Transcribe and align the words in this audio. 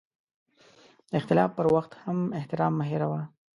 د 1.09 1.11
اختلاف 1.19 1.49
پر 1.57 1.67
وخت 1.75 1.91
هم 2.03 2.17
احترام 2.39 2.73
مه 2.79 2.85
هېروه. 2.89 3.21